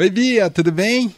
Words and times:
Oi, 0.00 0.10
Bia, 0.10 0.48
tudo 0.48 0.70
bem? 0.70 1.12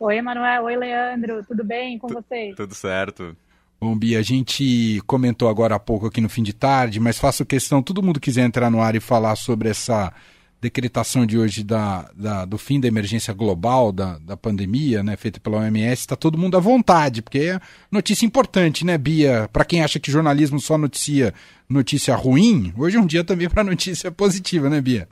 Oi, 0.00 0.16
Emanuel. 0.16 0.64
Oi, 0.64 0.76
Leandro. 0.76 1.44
Tudo 1.46 1.62
bem 1.62 1.96
com 1.96 2.08
vocês? 2.08 2.56
Tudo 2.56 2.74
certo. 2.74 3.36
Bom, 3.80 3.96
Bia, 3.96 4.18
a 4.18 4.22
gente 4.22 5.00
comentou 5.06 5.48
agora 5.48 5.76
há 5.76 5.78
pouco 5.78 6.06
aqui 6.06 6.20
no 6.20 6.28
fim 6.28 6.42
de 6.42 6.52
tarde, 6.52 6.98
mas 6.98 7.20
faço 7.20 7.46
questão, 7.46 7.80
todo 7.80 8.02
mundo 8.02 8.18
quiser 8.18 8.42
entrar 8.42 8.68
no 8.68 8.82
ar 8.82 8.96
e 8.96 9.00
falar 9.00 9.36
sobre 9.36 9.68
essa 9.68 10.12
decretação 10.60 11.24
de 11.24 11.38
hoje 11.38 11.62
da, 11.62 12.10
da 12.16 12.44
do 12.44 12.58
fim 12.58 12.80
da 12.80 12.88
emergência 12.88 13.32
global 13.32 13.92
da, 13.92 14.18
da 14.18 14.36
pandemia, 14.36 15.04
né, 15.04 15.16
feita 15.16 15.38
pela 15.38 15.58
OMS, 15.58 16.00
está 16.00 16.16
todo 16.16 16.36
mundo 16.36 16.56
à 16.56 16.60
vontade, 16.60 17.22
porque 17.22 17.38
é 17.38 17.60
notícia 17.92 18.26
importante, 18.26 18.84
né, 18.84 18.98
Bia? 18.98 19.48
Para 19.52 19.64
quem 19.64 19.84
acha 19.84 20.00
que 20.00 20.10
jornalismo 20.10 20.58
só 20.58 20.76
noticia 20.76 21.32
notícia 21.68 22.16
ruim, 22.16 22.74
hoje 22.76 22.96
é 22.96 23.00
um 23.00 23.06
dia 23.06 23.22
também 23.22 23.48
para 23.48 23.62
notícia 23.62 24.10
positiva, 24.10 24.68
né, 24.68 24.80
Bia? 24.80 25.06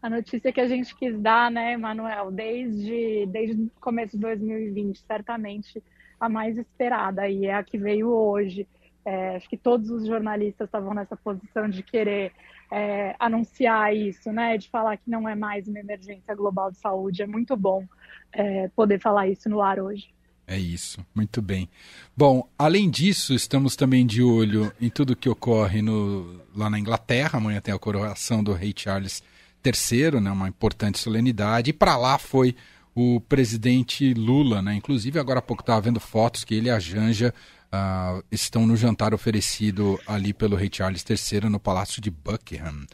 A 0.00 0.08
notícia 0.08 0.52
que 0.52 0.60
a 0.60 0.68
gente 0.68 0.94
quis 0.94 1.18
dar, 1.18 1.50
né, 1.50 1.72
Emanuel, 1.72 2.30
desde, 2.30 3.26
desde 3.26 3.62
o 3.62 3.70
começo 3.80 4.16
de 4.16 4.22
2020, 4.22 5.00
certamente 5.06 5.82
a 6.20 6.28
mais 6.28 6.56
esperada, 6.56 7.28
e 7.28 7.46
é 7.46 7.54
a 7.54 7.62
que 7.62 7.78
veio 7.78 8.08
hoje. 8.08 8.66
É, 9.04 9.36
acho 9.36 9.48
que 9.48 9.56
todos 9.56 9.90
os 9.90 10.06
jornalistas 10.06 10.68
estavam 10.68 10.92
nessa 10.92 11.16
posição 11.16 11.68
de 11.68 11.82
querer 11.82 12.32
é, 12.70 13.16
anunciar 13.18 13.94
isso, 13.94 14.30
né? 14.30 14.58
De 14.58 14.68
falar 14.68 14.96
que 14.96 15.10
não 15.10 15.28
é 15.28 15.34
mais 15.34 15.66
uma 15.66 15.78
emergência 15.78 16.34
global 16.34 16.70
de 16.70 16.78
saúde. 16.78 17.22
É 17.22 17.26
muito 17.26 17.56
bom 17.56 17.84
é, 18.32 18.68
poder 18.68 19.00
falar 19.00 19.26
isso 19.26 19.48
no 19.48 19.62
ar 19.62 19.80
hoje. 19.80 20.08
É 20.46 20.58
isso, 20.58 21.04
muito 21.14 21.42
bem. 21.42 21.68
Bom, 22.16 22.48
além 22.58 22.88
disso, 22.88 23.34
estamos 23.34 23.76
também 23.76 24.06
de 24.06 24.22
olho 24.22 24.72
em 24.80 24.88
tudo 24.88 25.16
que 25.16 25.28
ocorre 25.28 25.82
no, 25.82 26.40
lá 26.56 26.70
na 26.70 26.78
Inglaterra. 26.78 27.38
Amanhã 27.38 27.60
tem 27.60 27.74
a 27.74 27.78
coroação 27.78 28.42
do 28.42 28.52
rei 28.52 28.72
Charles 28.74 29.22
III, 29.64 30.20
né, 30.20 30.30
uma 30.30 30.48
importante 30.48 30.98
solenidade. 30.98 31.70
E 31.70 31.72
para 31.72 31.96
lá 31.96 32.18
foi 32.18 32.54
o 32.94 33.20
presidente 33.20 34.12
Lula, 34.14 34.60
né? 34.60 34.74
Inclusive, 34.74 35.18
agora 35.18 35.38
há 35.38 35.42
pouco 35.42 35.62
estava 35.62 35.80
vendo 35.80 36.00
fotos 36.00 36.42
que 36.42 36.54
ele 36.54 36.68
e 36.68 36.70
a 36.70 36.78
Janja 36.78 37.32
uh, 37.72 38.22
estão 38.30 38.66
no 38.66 38.76
jantar 38.76 39.14
oferecido 39.14 40.00
ali 40.06 40.32
pelo 40.32 40.56
rei 40.56 40.68
Charles 40.72 41.04
III 41.08 41.48
no 41.48 41.60
Palácio 41.60 42.02
de 42.02 42.10
Buckingham. 42.10 42.86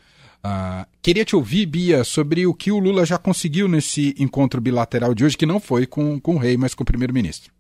Uh, 0.45 0.87
queria 1.01 1.25
te 1.25 1.35
ouvir, 1.35 1.65
Bia, 1.65 2.05
sobre 2.05 2.47
o 2.47 2.53
que 2.53 2.71
o 2.71 2.79
Lula 2.79 3.07
já 3.07 3.17
conseguiu 3.17 3.67
nesse 3.67 4.15
encontro 4.19 4.61
bilateral 4.61 5.15
de 5.15 5.25
hoje, 5.25 5.39
que 5.39 5.47
não 5.47 5.59
foi 5.59 5.87
com, 5.87 6.21
com 6.21 6.35
o 6.35 6.39
rei, 6.39 6.57
mas 6.59 6.75
com 6.75 6.83
o 6.83 6.87
primeiro-ministro. 6.87 7.51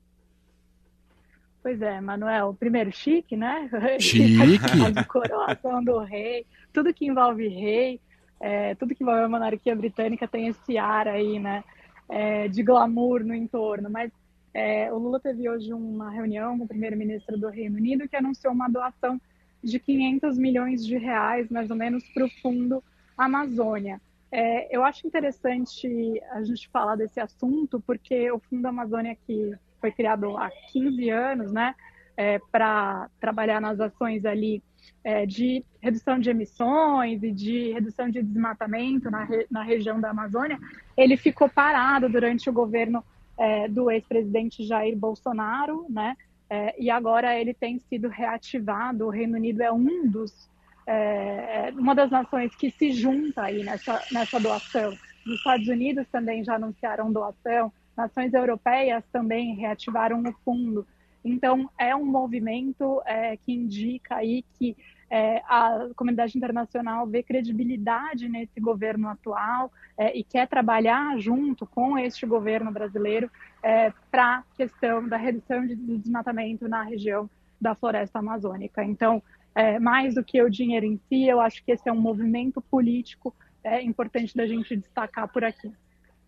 Pois 1.62 1.80
é, 1.80 1.98
Manuel, 1.98 2.54
primeiro 2.60 2.92
chique, 2.92 3.34
né? 3.36 3.70
Chique. 3.98 4.58
a 4.94 5.02
coroação 5.04 5.82
do 5.82 5.98
rei, 6.00 6.44
tudo 6.74 6.92
que 6.92 7.06
envolve 7.06 7.48
rei, 7.48 7.98
é, 8.44 8.74
tudo 8.74 8.94
que 8.94 9.02
envolve 9.02 9.22
a 9.22 9.28
monarquia 9.28 9.74
britânica 9.74 10.28
tem 10.28 10.48
esse 10.48 10.76
ar 10.76 11.08
aí, 11.08 11.38
né? 11.38 11.64
É, 12.06 12.46
de 12.46 12.62
glamour 12.62 13.24
no 13.24 13.34
entorno. 13.34 13.88
Mas 13.88 14.12
é, 14.52 14.92
o 14.92 14.98
Lula 14.98 15.18
teve 15.18 15.48
hoje 15.48 15.72
uma 15.72 16.10
reunião 16.10 16.58
com 16.58 16.64
o 16.64 16.68
primeiro-ministro 16.68 17.38
do 17.38 17.48
Reino 17.48 17.78
Unido 17.78 18.06
que 18.06 18.14
anunciou 18.14 18.52
uma 18.52 18.68
doação 18.68 19.18
de 19.62 19.78
500 19.78 20.36
milhões 20.36 20.84
de 20.84 20.98
reais, 20.98 21.50
mais 21.50 21.70
ou 21.70 21.76
menos, 21.76 22.06
para 22.12 22.26
o 22.26 22.30
Fundo 22.42 22.84
Amazônia. 23.16 23.98
É, 24.30 24.76
eu 24.76 24.84
acho 24.84 25.06
interessante 25.06 26.20
a 26.32 26.42
gente 26.42 26.68
falar 26.68 26.96
desse 26.96 27.20
assunto, 27.20 27.82
porque 27.86 28.30
o 28.30 28.38
Fundo 28.40 28.66
Amazônia, 28.66 29.16
que 29.26 29.54
foi 29.80 29.90
criado 29.90 30.36
há 30.36 30.50
15 30.70 31.08
anos, 31.08 31.50
né, 31.50 31.74
é, 32.14 32.38
para 32.52 33.08
trabalhar 33.18 33.58
nas 33.58 33.80
ações 33.80 34.26
ali 34.26 34.62
é, 35.02 35.26
de 35.26 35.64
redução 35.80 36.18
de 36.18 36.30
emissões 36.30 37.22
e 37.22 37.30
de 37.30 37.72
redução 37.72 38.08
de 38.08 38.22
desmatamento 38.22 39.10
na, 39.10 39.28
na 39.50 39.62
região 39.62 40.00
da 40.00 40.10
Amazônia, 40.10 40.58
ele 40.96 41.16
ficou 41.16 41.48
parado 41.48 42.08
durante 42.08 42.48
o 42.48 42.52
governo 42.52 43.04
é, 43.38 43.68
do 43.68 43.90
ex-presidente 43.90 44.64
Jair 44.64 44.96
Bolsonaro, 44.96 45.86
né? 45.88 46.16
É, 46.48 46.80
e 46.80 46.90
agora 46.90 47.38
ele 47.38 47.54
tem 47.54 47.78
sido 47.78 48.08
reativado. 48.08 49.06
O 49.06 49.10
Reino 49.10 49.36
Unido 49.36 49.62
é 49.62 49.72
um 49.72 50.06
dos 50.08 50.48
é, 50.86 51.68
é, 51.68 51.72
uma 51.76 51.94
das 51.94 52.10
nações 52.10 52.54
que 52.54 52.70
se 52.70 52.92
junta 52.92 53.42
aí 53.42 53.64
nessa, 53.64 54.02
nessa 54.12 54.38
doação. 54.38 54.90
Os 55.26 55.34
Estados 55.34 55.66
Unidos 55.68 56.06
também 56.12 56.44
já 56.44 56.56
anunciaram 56.56 57.10
doação, 57.10 57.72
nações 57.96 58.34
europeias 58.34 59.02
também 59.10 59.54
reativaram 59.54 60.22
o 60.22 60.32
fundo. 60.44 60.86
Então, 61.24 61.70
é 61.78 61.96
um 61.96 62.04
movimento 62.04 63.00
é, 63.06 63.36
que 63.36 63.52
indica 63.52 64.16
aí 64.16 64.44
que 64.58 64.76
é, 65.10 65.38
a 65.48 65.88
comunidade 65.96 66.36
internacional 66.36 67.06
vê 67.06 67.22
credibilidade 67.22 68.28
nesse 68.28 68.60
governo 68.60 69.08
atual 69.08 69.72
é, 69.96 70.16
e 70.16 70.24
quer 70.24 70.48
trabalhar 70.48 71.18
junto 71.18 71.66
com 71.66 71.96
este 71.96 72.26
governo 72.26 72.70
brasileiro 72.70 73.30
é, 73.62 73.92
para 74.10 74.38
a 74.38 74.42
questão 74.56 75.08
da 75.08 75.16
redução 75.16 75.66
de 75.66 75.76
desmatamento 75.76 76.68
na 76.68 76.82
região 76.82 77.30
da 77.60 77.74
floresta 77.74 78.18
amazônica. 78.18 78.84
Então, 78.84 79.22
é, 79.54 79.78
mais 79.78 80.14
do 80.16 80.24
que 80.24 80.42
o 80.42 80.50
dinheiro 80.50 80.84
em 80.84 81.00
si, 81.08 81.24
eu 81.26 81.40
acho 81.40 81.64
que 81.64 81.72
esse 81.72 81.88
é 81.88 81.92
um 81.92 82.00
movimento 82.00 82.60
político 82.60 83.34
é, 83.62 83.80
importante 83.82 84.36
da 84.36 84.46
gente 84.46 84.76
destacar 84.76 85.28
por 85.28 85.44
aqui. 85.44 85.72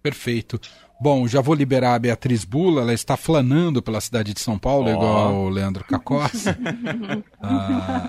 Perfeito. 0.06 0.60
Bom, 1.00 1.26
já 1.26 1.40
vou 1.40 1.52
liberar 1.52 1.96
a 1.96 1.98
Beatriz 1.98 2.44
Bula, 2.44 2.82
ela 2.82 2.94
está 2.94 3.16
flanando 3.16 3.82
pela 3.82 4.00
cidade 4.00 4.32
de 4.32 4.38
São 4.40 4.56
Paulo, 4.56 4.86
oh. 4.86 4.90
igual 4.90 5.34
o 5.34 5.48
Leandro 5.48 5.82
Cacós. 5.82 6.44
ah... 7.42 8.08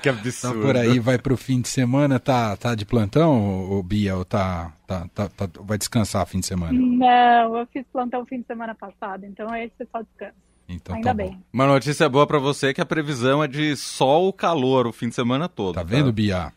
que 0.00 0.08
absurdo. 0.08 0.60
Tá 0.60 0.66
por 0.66 0.76
aí, 0.76 1.00
vai 1.00 1.18
para 1.18 1.34
o 1.34 1.36
fim 1.36 1.60
de 1.60 1.68
semana, 1.68 2.20
tá, 2.20 2.56
tá 2.56 2.76
de 2.76 2.86
plantão, 2.86 3.68
o 3.68 3.82
Bia, 3.82 4.16
ou 4.16 4.24
tá, 4.24 4.72
tá, 4.86 5.08
tá, 5.12 5.28
tá, 5.28 5.48
vai 5.60 5.76
descansar 5.76 6.24
fim 6.24 6.38
de 6.38 6.46
semana? 6.46 6.72
Não, 6.72 7.58
eu 7.58 7.66
fiz 7.66 7.84
plantão 7.92 8.24
fim 8.24 8.40
de 8.40 8.46
semana 8.46 8.72
passado, 8.72 9.26
então 9.26 9.52
esse 9.56 9.74
é 9.80 9.86
só 9.90 10.00
descanso. 10.02 10.36
Então, 10.68 10.94
Ainda 10.94 11.08
tá 11.08 11.14
bem. 11.14 11.32
Bom. 11.32 11.40
Uma 11.52 11.66
notícia 11.66 12.08
boa 12.08 12.28
para 12.28 12.38
você 12.38 12.72
que 12.72 12.80
a 12.80 12.86
previsão 12.86 13.42
é 13.42 13.48
de 13.48 13.74
sol 13.76 14.32
calor 14.32 14.86
o 14.86 14.92
fim 14.92 15.08
de 15.08 15.16
semana 15.16 15.48
todo. 15.48 15.74
Tá, 15.74 15.80
tá? 15.80 15.86
vendo, 15.86 16.12
Bia? 16.12 16.52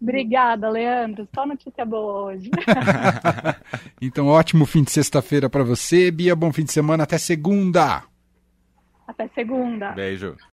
Obrigada, 0.00 0.68
Leandro. 0.68 1.26
Só 1.34 1.46
notícia 1.46 1.84
boa 1.84 2.26
hoje. 2.26 2.50
então, 4.00 4.26
ótimo 4.26 4.66
fim 4.66 4.82
de 4.82 4.90
sexta-feira 4.90 5.48
para 5.48 5.64
você, 5.64 6.10
Bia. 6.10 6.36
Bom 6.36 6.52
fim 6.52 6.64
de 6.64 6.72
semana. 6.72 7.04
Até 7.04 7.18
segunda. 7.18 8.02
Até 9.06 9.28
segunda. 9.28 9.92
Beijo. 9.92 10.36